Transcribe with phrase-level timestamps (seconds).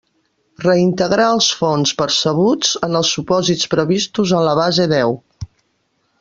[0.61, 5.15] Reintegrar els fons percebuts en els supòsits previstos en la base deu.